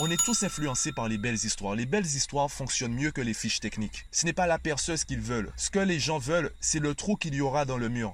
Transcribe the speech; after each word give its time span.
On 0.00 0.10
est 0.10 0.20
tous 0.24 0.42
influencés 0.42 0.90
par 0.90 1.06
les 1.06 1.18
belles 1.18 1.36
histoires. 1.36 1.76
Les 1.76 1.86
belles 1.86 2.04
histoires 2.04 2.50
fonctionnent 2.50 2.94
mieux 2.94 3.12
que 3.12 3.20
les 3.20 3.32
fiches 3.32 3.60
techniques. 3.60 4.06
Ce 4.10 4.26
n'est 4.26 4.32
pas 4.32 4.48
la 4.48 4.58
perceuse 4.58 5.04
qu'ils 5.04 5.20
veulent. 5.20 5.52
Ce 5.56 5.70
que 5.70 5.78
les 5.78 6.00
gens 6.00 6.18
veulent, 6.18 6.50
c'est 6.60 6.80
le 6.80 6.96
trou 6.96 7.14
qu'il 7.14 7.32
y 7.32 7.40
aura 7.40 7.64
dans 7.64 7.76
le 7.76 7.88
mur. 7.88 8.12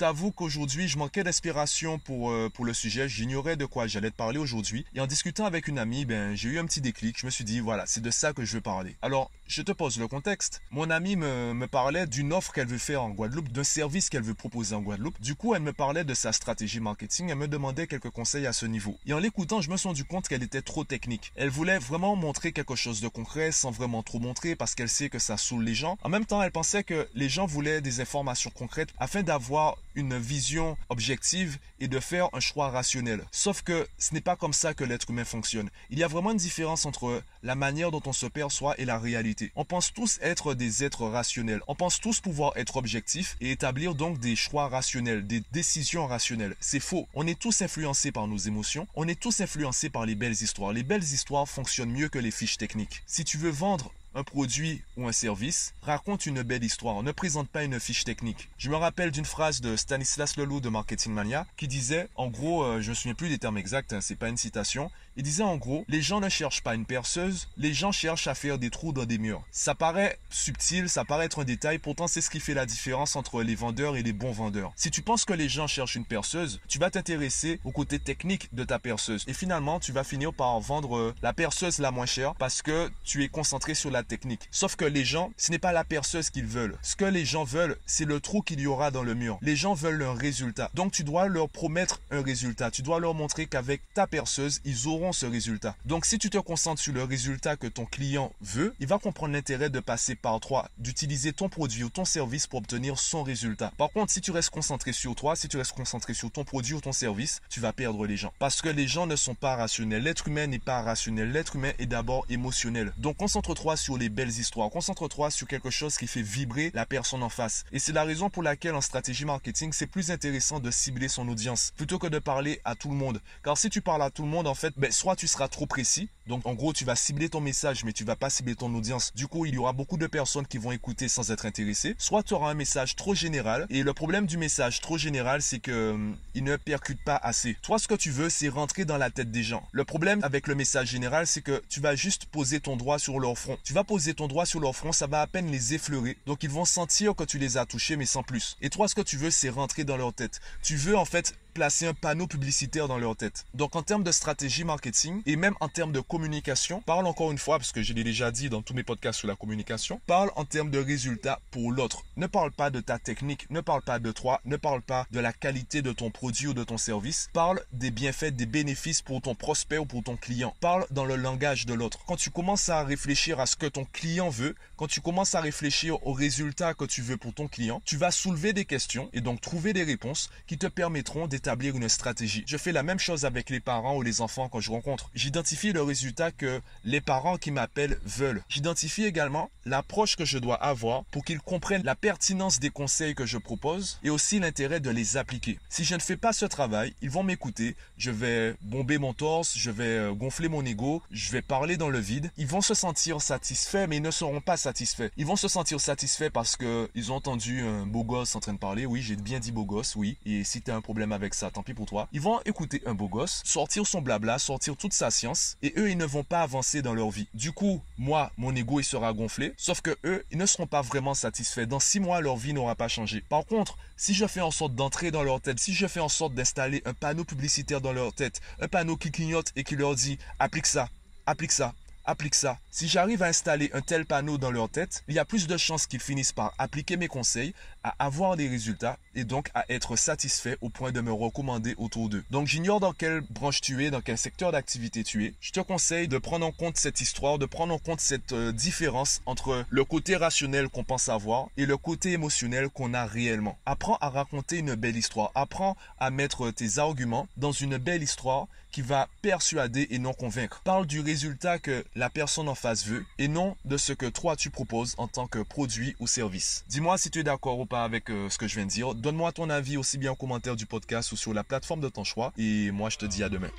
T'avoue 0.00 0.32
qu'aujourd'hui, 0.32 0.88
je 0.88 0.96
manquais 0.96 1.22
d'inspiration 1.22 1.98
pour, 1.98 2.30
euh, 2.30 2.48
pour 2.48 2.64
le 2.64 2.72
sujet. 2.72 3.06
J'ignorais 3.06 3.56
de 3.56 3.66
quoi 3.66 3.86
j'allais 3.86 4.10
te 4.10 4.16
parler 4.16 4.38
aujourd'hui. 4.38 4.86
Et 4.94 5.00
en 5.00 5.06
discutant 5.06 5.44
avec 5.44 5.68
une 5.68 5.78
amie, 5.78 6.06
ben, 6.06 6.34
j'ai 6.34 6.48
eu 6.48 6.58
un 6.58 6.64
petit 6.64 6.80
déclic. 6.80 7.18
Je 7.18 7.26
me 7.26 7.30
suis 7.30 7.44
dit, 7.44 7.60
voilà, 7.60 7.84
c'est 7.86 8.00
de 8.00 8.10
ça 8.10 8.32
que 8.32 8.42
je 8.42 8.54
veux 8.54 8.62
parler. 8.62 8.96
Alors, 9.02 9.30
je 9.46 9.60
te 9.60 9.72
pose 9.72 9.98
le 9.98 10.08
contexte. 10.08 10.62
Mon 10.70 10.88
amie 10.88 11.16
me, 11.16 11.52
me 11.52 11.66
parlait 11.66 12.06
d'une 12.06 12.32
offre 12.32 12.50
qu'elle 12.54 12.66
veut 12.66 12.78
faire 12.78 13.02
en 13.02 13.10
Guadeloupe, 13.10 13.52
d'un 13.52 13.62
service 13.62 14.08
qu'elle 14.08 14.22
veut 14.22 14.32
proposer 14.32 14.74
en 14.74 14.80
Guadeloupe. 14.80 15.20
Du 15.20 15.34
coup, 15.34 15.54
elle 15.54 15.60
me 15.60 15.74
parlait 15.74 16.04
de 16.04 16.14
sa 16.14 16.32
stratégie 16.32 16.80
marketing. 16.80 17.28
Elle 17.28 17.36
me 17.36 17.48
demandait 17.48 17.86
quelques 17.86 18.08
conseils 18.08 18.46
à 18.46 18.54
ce 18.54 18.64
niveau. 18.64 18.96
Et 19.04 19.12
en 19.12 19.18
l'écoutant, 19.18 19.60
je 19.60 19.68
me 19.68 19.76
suis 19.76 19.88
rendu 19.88 20.04
compte 20.04 20.28
qu'elle 20.28 20.42
était 20.42 20.62
trop 20.62 20.84
technique. 20.84 21.30
Elle 21.36 21.50
voulait 21.50 21.78
vraiment 21.78 22.16
montrer 22.16 22.52
quelque 22.52 22.74
chose 22.74 23.02
de 23.02 23.08
concret 23.08 23.52
sans 23.52 23.70
vraiment 23.70 24.02
trop 24.02 24.18
montrer 24.18 24.56
parce 24.56 24.74
qu'elle 24.74 24.88
sait 24.88 25.10
que 25.10 25.18
ça 25.18 25.36
saoule 25.36 25.64
les 25.64 25.74
gens. 25.74 25.98
En 26.04 26.08
même 26.08 26.24
temps, 26.24 26.42
elle 26.42 26.52
pensait 26.52 26.84
que 26.84 27.06
les 27.14 27.28
gens 27.28 27.44
voulaient 27.44 27.82
des 27.82 28.00
informations 28.00 28.50
concrètes 28.54 28.94
afin 28.98 29.22
d'avoir 29.22 29.50
avoir 29.50 29.78
une 29.94 30.18
vision 30.18 30.76
objective 30.88 31.58
et 31.78 31.88
de 31.88 32.00
faire 32.00 32.28
un 32.32 32.40
choix 32.40 32.70
rationnel. 32.70 33.24
Sauf 33.32 33.62
que 33.62 33.86
ce 33.98 34.14
n'est 34.14 34.20
pas 34.20 34.36
comme 34.36 34.52
ça 34.52 34.74
que 34.74 34.84
l'être 34.84 35.10
humain 35.10 35.24
fonctionne. 35.24 35.70
Il 35.90 35.98
y 35.98 36.04
a 36.04 36.08
vraiment 36.08 36.32
une 36.32 36.36
différence 36.36 36.86
entre 36.86 37.22
la 37.42 37.54
manière 37.54 37.90
dont 37.90 38.02
on 38.06 38.12
se 38.12 38.26
perçoit 38.26 38.78
et 38.78 38.84
la 38.84 38.98
réalité. 38.98 39.52
On 39.56 39.64
pense 39.64 39.92
tous 39.92 40.18
être 40.22 40.54
des 40.54 40.84
êtres 40.84 41.06
rationnels. 41.06 41.62
On 41.66 41.74
pense 41.74 42.00
tous 42.00 42.20
pouvoir 42.20 42.52
être 42.56 42.76
objectifs 42.76 43.36
et 43.40 43.50
établir 43.50 43.94
donc 43.94 44.18
des 44.18 44.36
choix 44.36 44.68
rationnels, 44.68 45.26
des 45.26 45.42
décisions 45.52 46.06
rationnelles. 46.06 46.54
C'est 46.60 46.80
faux. 46.80 47.08
On 47.14 47.26
est 47.26 47.38
tous 47.38 47.62
influencés 47.62 48.12
par 48.12 48.26
nos 48.26 48.36
émotions. 48.36 48.86
On 48.94 49.08
est 49.08 49.18
tous 49.18 49.40
influencés 49.40 49.90
par 49.90 50.06
les 50.06 50.14
belles 50.14 50.32
histoires. 50.32 50.72
Les 50.72 50.82
belles 50.82 51.02
histoires 51.02 51.48
fonctionnent 51.48 51.92
mieux 51.92 52.08
que 52.08 52.18
les 52.18 52.30
fiches 52.30 52.58
techniques. 52.58 53.02
Si 53.06 53.24
tu 53.24 53.38
veux 53.38 53.50
vendre 53.50 53.92
un 54.14 54.24
produit 54.24 54.82
ou 54.96 55.06
un 55.06 55.12
service, 55.12 55.74
raconte 55.82 56.26
une 56.26 56.42
belle 56.42 56.64
histoire, 56.64 57.02
ne 57.02 57.12
présente 57.12 57.48
pas 57.48 57.64
une 57.64 57.78
fiche 57.78 58.04
technique. 58.04 58.48
Je 58.58 58.70
me 58.70 58.76
rappelle 58.76 59.10
d'une 59.10 59.24
phrase 59.24 59.60
de 59.60 59.76
Stanislas 59.76 60.36
Leloup 60.36 60.60
de 60.60 60.68
Marketing 60.68 61.12
Mania 61.12 61.46
qui 61.56 61.68
disait, 61.68 62.08
en 62.16 62.28
gros, 62.28 62.64
euh, 62.64 62.80
je 62.80 62.86
ne 62.86 62.90
me 62.90 62.94
souviens 62.94 63.14
plus 63.14 63.28
des 63.28 63.38
termes 63.38 63.58
exacts, 63.58 63.92
hein, 63.92 64.00
c'est 64.00 64.16
pas 64.16 64.28
une 64.28 64.36
citation, 64.36 64.90
il 65.20 65.22
disait 65.22 65.42
en 65.42 65.58
gros, 65.58 65.84
les 65.86 66.00
gens 66.00 66.18
ne 66.18 66.30
cherchent 66.30 66.62
pas 66.62 66.74
une 66.74 66.86
perceuse, 66.86 67.46
les 67.58 67.74
gens 67.74 67.92
cherchent 67.92 68.26
à 68.26 68.34
faire 68.34 68.56
des 68.56 68.70
trous 68.70 68.94
dans 68.94 69.04
des 69.04 69.18
murs. 69.18 69.44
Ça 69.50 69.74
paraît 69.74 70.18
subtil, 70.30 70.88
ça 70.88 71.04
paraît 71.04 71.26
être 71.26 71.42
un 71.42 71.44
détail, 71.44 71.76
pourtant 71.76 72.08
c'est 72.08 72.22
ce 72.22 72.30
qui 72.30 72.40
fait 72.40 72.54
la 72.54 72.64
différence 72.64 73.16
entre 73.16 73.42
les 73.42 73.54
vendeurs 73.54 73.98
et 73.98 74.02
les 74.02 74.14
bons 74.14 74.32
vendeurs. 74.32 74.72
Si 74.76 74.90
tu 74.90 75.02
penses 75.02 75.26
que 75.26 75.34
les 75.34 75.50
gens 75.50 75.66
cherchent 75.66 75.96
une 75.96 76.06
perceuse, 76.06 76.58
tu 76.68 76.78
vas 76.78 76.90
t'intéresser 76.90 77.60
au 77.64 77.70
côté 77.70 77.98
technique 77.98 78.48
de 78.54 78.64
ta 78.64 78.78
perceuse 78.78 79.26
et 79.28 79.34
finalement 79.34 79.78
tu 79.78 79.92
vas 79.92 80.04
finir 80.04 80.32
par 80.32 80.58
vendre 80.58 80.96
euh, 80.96 81.14
la 81.20 81.34
perceuse 81.34 81.80
la 81.80 81.90
moins 81.90 82.06
chère 82.06 82.34
parce 82.36 82.62
que 82.62 82.90
tu 83.04 83.22
es 83.22 83.28
concentré 83.28 83.74
sur 83.74 83.90
la 83.90 84.02
technique. 84.02 84.48
Sauf 84.50 84.74
que 84.74 84.86
les 84.86 85.04
gens, 85.04 85.32
ce 85.36 85.50
n'est 85.50 85.58
pas 85.58 85.72
la 85.72 85.84
perceuse 85.84 86.30
qu'ils 86.30 86.46
veulent. 86.46 86.78
Ce 86.80 86.96
que 86.96 87.04
les 87.04 87.26
gens 87.26 87.44
veulent, 87.44 87.76
c'est 87.84 88.06
le 88.06 88.20
trou 88.20 88.40
qu'il 88.40 88.60
y 88.60 88.66
aura 88.66 88.90
dans 88.90 89.02
le 89.02 89.14
mur. 89.14 89.38
Les 89.42 89.54
gens 89.54 89.74
veulent 89.74 90.02
un 90.02 90.14
résultat. 90.14 90.70
Donc 90.72 90.92
tu 90.92 91.04
dois 91.04 91.26
leur 91.26 91.50
promettre 91.50 92.00
un 92.10 92.22
résultat. 92.22 92.70
Tu 92.70 92.80
dois 92.80 93.00
leur 93.00 93.12
montrer 93.12 93.44
qu'avec 93.44 93.82
ta 93.92 94.06
perceuse, 94.06 94.62
ils 94.64 94.88
auront 94.88 95.09
ce 95.12 95.26
résultat. 95.26 95.76
Donc 95.84 96.06
si 96.06 96.18
tu 96.18 96.30
te 96.30 96.38
concentres 96.38 96.80
sur 96.80 96.92
le 96.92 97.04
résultat 97.04 97.56
que 97.56 97.66
ton 97.66 97.86
client 97.86 98.32
veut, 98.40 98.74
il 98.80 98.86
va 98.86 98.98
comprendre 98.98 99.32
l'intérêt 99.32 99.70
de 99.70 99.80
passer 99.80 100.14
par 100.14 100.40
toi, 100.40 100.68
d'utiliser 100.78 101.32
ton 101.32 101.48
produit 101.48 101.84
ou 101.84 101.90
ton 101.90 102.04
service 102.04 102.46
pour 102.46 102.60
obtenir 102.60 102.98
son 102.98 103.22
résultat. 103.22 103.72
Par 103.76 103.90
contre, 103.90 104.12
si 104.12 104.20
tu 104.20 104.30
restes 104.30 104.50
concentré 104.50 104.92
sur 104.92 105.14
toi, 105.14 105.36
si 105.36 105.48
tu 105.48 105.56
restes 105.56 105.72
concentré 105.72 106.14
sur 106.14 106.30
ton 106.30 106.44
produit 106.44 106.74
ou 106.74 106.80
ton 106.80 106.92
service, 106.92 107.40
tu 107.48 107.60
vas 107.60 107.72
perdre 107.72 108.06
les 108.06 108.16
gens. 108.16 108.32
Parce 108.38 108.62
que 108.62 108.68
les 108.68 108.88
gens 108.88 109.06
ne 109.06 109.16
sont 109.16 109.34
pas 109.34 109.56
rationnels. 109.56 110.02
L'être 110.02 110.28
humain 110.28 110.46
n'est 110.46 110.58
pas 110.58 110.82
rationnel. 110.82 111.32
L'être 111.32 111.56
humain 111.56 111.72
est 111.78 111.86
d'abord 111.86 112.24
émotionnel. 112.28 112.92
Donc 112.98 113.16
concentre-toi 113.16 113.76
sur 113.76 113.98
les 113.98 114.08
belles 114.08 114.28
histoires. 114.28 114.70
Concentre-toi 114.70 115.30
sur 115.30 115.46
quelque 115.46 115.70
chose 115.70 115.96
qui 115.96 116.06
fait 116.06 116.22
vibrer 116.22 116.70
la 116.74 116.86
personne 116.86 117.22
en 117.22 117.28
face. 117.28 117.64
Et 117.72 117.78
c'est 117.78 117.92
la 117.92 118.04
raison 118.04 118.30
pour 118.30 118.42
laquelle 118.42 118.74
en 118.74 118.80
stratégie 118.80 119.24
marketing, 119.24 119.72
c'est 119.72 119.86
plus 119.86 120.10
intéressant 120.10 120.60
de 120.60 120.70
cibler 120.70 121.08
son 121.08 121.28
audience 121.28 121.72
plutôt 121.76 121.98
que 121.98 122.06
de 122.06 122.18
parler 122.18 122.60
à 122.64 122.74
tout 122.74 122.88
le 122.88 122.96
monde. 122.96 123.20
Car 123.42 123.56
si 123.56 123.70
tu 123.70 123.80
parles 123.80 124.02
à 124.02 124.10
tout 124.10 124.22
le 124.22 124.28
monde, 124.28 124.46
en 124.46 124.54
fait, 124.54 124.74
ben, 124.76 124.89
soit 124.90 125.16
tu 125.16 125.26
seras 125.26 125.48
trop 125.48 125.66
précis, 125.66 126.08
donc 126.30 126.46
en 126.46 126.54
gros, 126.54 126.72
tu 126.72 126.84
vas 126.84 126.94
cibler 126.94 127.28
ton 127.28 127.40
message, 127.40 127.82
mais 127.82 127.92
tu 127.92 128.04
vas 128.04 128.14
pas 128.14 128.30
cibler 128.30 128.54
ton 128.54 128.72
audience. 128.72 129.12
Du 129.16 129.26
coup, 129.26 129.46
il 129.46 129.54
y 129.54 129.58
aura 129.58 129.72
beaucoup 129.72 129.96
de 129.96 130.06
personnes 130.06 130.46
qui 130.46 130.58
vont 130.58 130.70
écouter 130.70 131.08
sans 131.08 131.32
être 131.32 131.44
intéressées. 131.44 131.96
Soit 131.98 132.22
tu 132.22 132.34
auras 132.34 132.52
un 132.52 132.54
message 132.54 132.94
trop 132.94 133.16
général. 133.16 133.66
Et 133.68 133.82
le 133.82 133.92
problème 133.94 134.26
du 134.26 134.36
message 134.36 134.80
trop 134.80 134.96
général, 134.96 135.42
c'est 135.42 135.58
que 135.58 135.90
hum, 135.90 136.16
il 136.34 136.44
ne 136.44 136.54
percute 136.54 137.02
pas 137.04 137.16
assez. 137.16 137.56
Toi, 137.62 137.80
ce 137.80 137.88
que 137.88 137.94
tu 137.94 138.12
veux, 138.12 138.30
c'est 138.30 138.48
rentrer 138.48 138.84
dans 138.84 138.96
la 138.96 139.10
tête 139.10 139.32
des 139.32 139.42
gens. 139.42 139.66
Le 139.72 139.84
problème 139.84 140.20
avec 140.22 140.46
le 140.46 140.54
message 140.54 140.88
général, 140.90 141.26
c'est 141.26 141.42
que 141.42 141.60
tu 141.68 141.80
vas 141.80 141.96
juste 141.96 142.26
poser 142.26 142.60
ton 142.60 142.76
doigt 142.76 143.00
sur 143.00 143.18
leur 143.18 143.36
front. 143.36 143.58
Tu 143.64 143.72
vas 143.72 143.82
poser 143.82 144.14
ton 144.14 144.28
doigt 144.28 144.46
sur 144.46 144.60
leur 144.60 144.76
front, 144.76 144.92
ça 144.92 145.08
va 145.08 145.22
à 145.22 145.26
peine 145.26 145.50
les 145.50 145.74
effleurer. 145.74 146.16
Donc 146.26 146.44
ils 146.44 146.50
vont 146.50 146.64
sentir 146.64 147.16
que 147.16 147.24
tu 147.24 147.38
les 147.38 147.56
as 147.56 147.66
touchés, 147.66 147.96
mais 147.96 148.06
sans 148.06 148.22
plus. 148.22 148.56
Et 148.62 148.70
toi, 148.70 148.86
ce 148.86 148.94
que 148.94 149.00
tu 149.00 149.16
veux, 149.16 149.32
c'est 149.32 149.48
rentrer 149.48 149.82
dans 149.82 149.96
leur 149.96 150.12
tête. 150.12 150.40
Tu 150.62 150.76
veux 150.76 150.96
en 150.96 151.04
fait 151.04 151.34
placer 151.50 151.86
un 151.86 151.94
panneau 151.94 152.26
publicitaire 152.26 152.88
dans 152.88 152.98
leur 152.98 153.16
tête. 153.16 153.44
Donc 153.54 153.76
en 153.76 153.82
termes 153.82 154.04
de 154.04 154.12
stratégie 154.12 154.64
marketing 154.64 155.22
et 155.26 155.36
même 155.36 155.54
en 155.60 155.68
termes 155.68 155.92
de 155.92 156.00
communication, 156.00 156.80
parle 156.80 157.06
encore 157.06 157.30
une 157.30 157.38
fois, 157.38 157.58
parce 157.58 157.72
que 157.72 157.82
je 157.82 157.92
l'ai 157.92 158.04
déjà 158.04 158.30
dit 158.30 158.48
dans 158.48 158.62
tous 158.62 158.74
mes 158.74 158.82
podcasts 158.82 159.18
sur 159.18 159.28
la 159.28 159.36
communication, 159.36 160.00
parle 160.06 160.30
en 160.36 160.44
termes 160.44 160.70
de 160.70 160.78
résultats 160.78 161.40
pour 161.50 161.72
l'autre. 161.72 162.04
Ne 162.16 162.26
parle 162.26 162.52
pas 162.52 162.70
de 162.70 162.80
ta 162.80 162.98
technique, 162.98 163.50
ne 163.50 163.60
parle 163.60 163.82
pas 163.82 163.98
de 163.98 164.12
toi, 164.12 164.40
ne 164.44 164.56
parle 164.56 164.82
pas 164.82 165.06
de 165.10 165.20
la 165.20 165.32
qualité 165.32 165.82
de 165.82 165.92
ton 165.92 166.10
produit 166.10 166.48
ou 166.48 166.54
de 166.54 166.64
ton 166.64 166.78
service. 166.78 167.28
Parle 167.32 167.60
des 167.72 167.90
bienfaits, 167.90 168.36
des 168.36 168.46
bénéfices 168.46 169.02
pour 169.02 169.20
ton 169.20 169.34
prospect 169.34 169.78
ou 169.78 169.86
pour 169.86 170.02
ton 170.02 170.16
client. 170.16 170.54
Parle 170.60 170.86
dans 170.90 171.04
le 171.04 171.16
langage 171.16 171.66
de 171.66 171.74
l'autre. 171.74 172.00
Quand 172.06 172.16
tu 172.16 172.30
commences 172.30 172.68
à 172.68 172.84
réfléchir 172.84 173.40
à 173.40 173.46
ce 173.46 173.56
que 173.56 173.66
ton 173.66 173.84
client 173.84 174.30
veut, 174.30 174.54
quand 174.76 174.86
tu 174.86 175.00
commences 175.00 175.34
à 175.34 175.40
réfléchir 175.40 176.06
aux 176.06 176.12
résultats 176.12 176.74
que 176.74 176.84
tu 176.84 177.02
veux 177.02 177.16
pour 177.16 177.34
ton 177.34 177.48
client, 177.48 177.82
tu 177.84 177.96
vas 177.96 178.10
soulever 178.10 178.52
des 178.52 178.64
questions 178.64 179.10
et 179.12 179.20
donc 179.20 179.40
trouver 179.40 179.72
des 179.72 179.82
réponses 179.82 180.30
qui 180.46 180.56
te 180.56 180.66
permettront 180.66 181.26
d'établir 181.26 181.49
une 181.58 181.88
stratégie. 181.88 182.44
Je 182.46 182.56
fais 182.56 182.72
la 182.72 182.82
même 182.82 182.98
chose 182.98 183.24
avec 183.24 183.50
les 183.50 183.60
parents 183.60 183.96
ou 183.96 184.02
les 184.02 184.20
enfants 184.20 184.48
quand 184.48 184.60
je 184.60 184.70
rencontre. 184.70 185.10
J'identifie 185.14 185.72
le 185.72 185.82
résultat 185.82 186.30
que 186.30 186.60
les 186.84 187.00
parents 187.00 187.36
qui 187.36 187.50
m'appellent 187.50 187.98
veulent. 188.04 188.42
J'identifie 188.48 189.04
également 189.04 189.50
l'approche 189.66 190.16
que 190.16 190.24
je 190.24 190.38
dois 190.38 190.56
avoir 190.56 191.04
pour 191.06 191.24
qu'ils 191.24 191.40
comprennent 191.40 191.84
la 191.84 191.94
pertinence 191.94 192.60
des 192.60 192.70
conseils 192.70 193.14
que 193.14 193.26
je 193.26 193.38
propose 193.38 193.98
et 194.02 194.10
aussi 194.10 194.38
l'intérêt 194.38 194.80
de 194.80 194.90
les 194.90 195.16
appliquer. 195.16 195.58
Si 195.68 195.84
je 195.84 195.94
ne 195.94 196.00
fais 196.00 196.16
pas 196.16 196.32
ce 196.32 196.46
travail, 196.46 196.94
ils 197.02 197.10
vont 197.10 197.22
m'écouter, 197.22 197.76
je 197.98 198.10
vais 198.10 198.54
bomber 198.62 198.98
mon 198.98 199.12
torse, 199.12 199.56
je 199.56 199.70
vais 199.70 199.84
euh, 199.84 200.12
gonfler 200.12 200.48
mon 200.48 200.64
ego, 200.64 201.02
je 201.10 201.30
vais 201.30 201.42
parler 201.42 201.76
dans 201.76 201.90
le 201.90 201.98
vide. 201.98 202.30
Ils 202.38 202.46
vont 202.46 202.62
se 202.62 202.74
sentir 202.74 203.20
satisfaits 203.20 203.86
mais 203.88 203.96
ils 203.96 204.02
ne 204.02 204.10
seront 204.10 204.40
pas 204.40 204.56
satisfaits. 204.56 205.10
Ils 205.16 205.26
vont 205.26 205.36
se 205.36 205.48
sentir 205.48 205.80
satisfaits 205.80 206.30
parce 206.32 206.56
que 206.56 206.88
ils 206.94 207.12
ont 207.12 207.16
entendu 207.16 207.60
un 207.62 207.86
beau 207.86 208.04
gosse 208.04 208.34
en 208.36 208.40
train 208.40 208.54
de 208.54 208.58
parler. 208.58 208.86
Oui, 208.86 209.02
j'ai 209.02 209.16
bien 209.16 209.40
dit 209.40 209.52
beau 209.52 209.64
gosse, 209.64 209.96
oui. 209.96 210.16
Et 210.24 210.44
si 210.44 210.62
tu 210.62 210.70
as 210.70 210.76
un 210.76 210.80
problème 210.80 211.12
ça, 211.34 211.50
tant 211.50 211.62
pis 211.62 211.74
pour 211.74 211.86
toi. 211.86 212.08
Ils 212.12 212.20
vont 212.20 212.40
écouter 212.44 212.82
un 212.86 212.94
beau 212.94 213.08
gosse, 213.08 213.42
sortir 213.44 213.86
son 213.86 214.00
blabla, 214.00 214.38
sortir 214.38 214.76
toute 214.76 214.92
sa 214.92 215.10
science 215.10 215.56
et 215.62 215.72
eux, 215.76 215.90
ils 215.90 215.98
ne 215.98 216.04
vont 216.04 216.24
pas 216.24 216.42
avancer 216.42 216.82
dans 216.82 216.94
leur 216.94 217.10
vie. 217.10 217.28
Du 217.34 217.52
coup, 217.52 217.82
moi, 217.98 218.32
mon 218.36 218.54
ego, 218.54 218.80
il 218.80 218.84
sera 218.84 219.12
gonflé. 219.12 219.54
Sauf 219.56 219.80
que 219.80 219.96
eux, 220.04 220.24
ils 220.30 220.38
ne 220.38 220.46
seront 220.46 220.66
pas 220.66 220.82
vraiment 220.82 221.14
satisfaits. 221.14 221.66
Dans 221.66 221.80
six 221.80 222.00
mois, 222.00 222.20
leur 222.20 222.36
vie 222.36 222.52
n'aura 222.52 222.74
pas 222.74 222.88
changé. 222.88 223.22
Par 223.28 223.44
contre, 223.46 223.76
si 223.96 224.14
je 224.14 224.26
fais 224.26 224.40
en 224.40 224.50
sorte 224.50 224.74
d'entrer 224.74 225.10
dans 225.10 225.22
leur 225.22 225.40
tête, 225.40 225.60
si 225.60 225.74
je 225.74 225.86
fais 225.86 226.00
en 226.00 226.08
sorte 226.08 226.34
d'installer 226.34 226.82
un 226.84 226.94
panneau 226.94 227.24
publicitaire 227.24 227.80
dans 227.80 227.92
leur 227.92 228.12
tête, 228.12 228.40
un 228.60 228.68
panneau 228.68 228.96
qui 228.96 229.10
clignote 229.10 229.52
et 229.56 229.64
qui 229.64 229.76
leur 229.76 229.94
dit 229.94 230.18
applique 230.38 230.66
ça, 230.66 230.88
applique 231.26 231.52
ça, 231.52 231.74
applique 232.10 232.34
ça. 232.34 232.58
Si 232.72 232.88
j'arrive 232.88 233.22
à 233.22 233.26
installer 233.26 233.70
un 233.72 233.80
tel 233.80 234.04
panneau 234.04 234.36
dans 234.36 234.50
leur 234.50 234.68
tête, 234.68 235.02
il 235.08 235.14
y 235.14 235.18
a 235.18 235.24
plus 235.24 235.46
de 235.46 235.56
chances 235.56 235.86
qu'ils 235.86 236.00
finissent 236.00 236.32
par 236.32 236.52
appliquer 236.58 236.96
mes 236.96 237.08
conseils, 237.08 237.54
à 237.82 237.94
avoir 237.98 238.36
des 238.36 238.48
résultats 238.48 238.98
et 239.14 239.24
donc 239.24 239.50
à 239.54 239.64
être 239.68 239.96
satisfaits 239.96 240.56
au 240.60 240.68
point 240.68 240.92
de 240.92 241.00
me 241.00 241.12
recommander 241.12 241.74
autour 241.78 242.08
d'eux. 242.08 242.24
Donc 242.30 242.46
j'ignore 242.46 242.80
dans 242.80 242.92
quelle 242.92 243.20
branche 243.30 243.60
tu 243.60 243.84
es, 243.84 243.90
dans 243.90 244.00
quel 244.00 244.18
secteur 244.18 244.52
d'activité 244.52 245.02
tu 245.04 245.24
es. 245.24 245.34
Je 245.40 245.52
te 245.52 245.60
conseille 245.60 246.08
de 246.08 246.18
prendre 246.18 246.46
en 246.46 246.52
compte 246.52 246.76
cette 246.76 247.00
histoire, 247.00 247.38
de 247.38 247.46
prendre 247.46 247.72
en 247.72 247.78
compte 247.78 248.00
cette 248.00 248.32
euh, 248.32 248.52
différence 248.52 249.22
entre 249.24 249.64
le 249.68 249.84
côté 249.84 250.16
rationnel 250.16 250.68
qu'on 250.68 250.84
pense 250.84 251.08
avoir 251.08 251.48
et 251.56 251.66
le 251.66 251.76
côté 251.76 252.12
émotionnel 252.12 252.68
qu'on 252.68 252.92
a 252.92 253.06
réellement. 253.06 253.58
Apprends 253.66 253.98
à 254.00 254.10
raconter 254.10 254.58
une 254.58 254.74
belle 254.74 254.96
histoire. 254.96 255.30
Apprends 255.34 255.76
à 255.98 256.10
mettre 256.10 256.50
tes 256.50 256.78
arguments 256.78 257.28
dans 257.36 257.52
une 257.52 257.78
belle 257.78 258.02
histoire 258.02 258.46
qui 258.70 258.82
va 258.82 259.08
persuader 259.22 259.88
et 259.90 259.98
non 259.98 260.12
convaincre. 260.12 260.60
Parle 260.64 260.86
du 260.86 261.00
résultat 261.00 261.58
que 261.58 261.84
la 262.00 262.08
personne 262.08 262.48
en 262.48 262.54
face 262.54 262.86
veut 262.86 263.04
et 263.18 263.28
non 263.28 263.58
de 263.66 263.76
ce 263.76 263.92
que 263.92 264.06
toi 264.06 264.34
tu 264.34 264.48
proposes 264.48 264.94
en 264.96 265.06
tant 265.06 265.26
que 265.26 265.40
produit 265.40 265.94
ou 266.00 266.06
service. 266.06 266.64
Dis-moi 266.66 266.96
si 266.96 267.10
tu 267.10 267.18
es 267.18 267.22
d'accord 267.22 267.58
ou 267.58 267.66
pas 267.66 267.84
avec 267.84 268.08
euh, 268.08 268.30
ce 268.30 268.38
que 268.38 268.48
je 268.48 268.54
viens 268.54 268.64
de 268.64 268.70
dire. 268.70 268.94
Donne-moi 268.94 269.32
ton 269.32 269.50
avis 269.50 269.76
aussi 269.76 269.98
bien 269.98 270.12
en 270.12 270.14
commentaire 270.14 270.56
du 270.56 270.64
podcast 270.64 271.12
ou 271.12 271.16
sur 271.18 271.34
la 271.34 271.44
plateforme 271.44 271.82
de 271.82 271.90
ton 271.90 272.02
choix 272.02 272.32
et 272.38 272.70
moi 272.70 272.88
je 272.88 272.96
te 272.96 273.04
dis 273.04 273.22
à 273.22 273.28
demain. 273.28 273.50